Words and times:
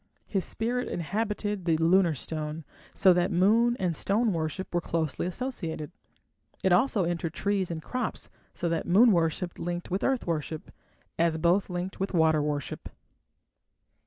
His 0.25 0.43
spirit 0.43 0.87
inhabited 0.87 1.65
the 1.65 1.77
lunar 1.77 2.15
stone, 2.15 2.63
so 2.95 3.13
that 3.13 3.29
moon 3.31 3.77
and 3.79 3.95
stone 3.95 4.33
worship 4.33 4.73
were 4.73 4.81
closely 4.81 5.27
associated; 5.27 5.91
it 6.63 6.71
also 6.73 7.03
entered 7.03 7.35
trees 7.35 7.69
and 7.69 7.83
crops, 7.83 8.27
so 8.55 8.67
that 8.67 8.87
moon 8.87 9.11
worship 9.11 9.59
linked 9.59 9.91
with 9.91 10.03
earth 10.03 10.25
worship, 10.25 10.71
as 11.19 11.37
both 11.37 11.69
linked 11.69 11.99
with 11.99 12.15
water 12.15 12.41
worship. 12.41 12.89